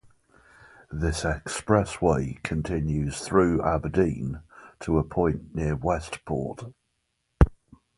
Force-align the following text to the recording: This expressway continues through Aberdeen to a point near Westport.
This 0.91 1.21
expressway 1.21 2.41
continues 2.41 3.19
through 3.21 3.61
Aberdeen 3.61 4.41
to 4.79 4.97
a 4.97 5.03
point 5.03 5.53
near 5.53 5.75
Westport. 5.75 6.73